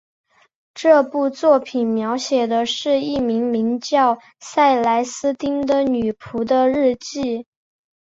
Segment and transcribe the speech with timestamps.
[0.73, 7.45] 这部作品描写的是一名名叫塞莱丝汀的女仆的日记。